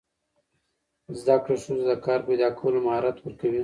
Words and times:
زده 1.19 1.35
کړه 1.43 1.55
ښځو 1.63 1.75
ته 1.79 1.85
د 1.91 1.93
کار 2.05 2.19
پیدا 2.27 2.47
کولو 2.59 2.79
مهارت 2.85 3.17
ورکوي. 3.19 3.59